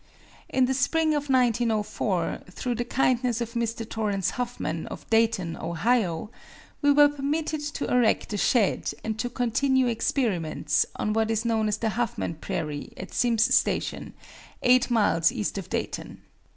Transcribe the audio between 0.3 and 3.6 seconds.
In the spring of 1904, through the kindness of